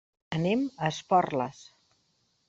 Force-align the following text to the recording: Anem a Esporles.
Anem 0.35 0.63
a 0.71 0.89
Esporles. 0.93 1.59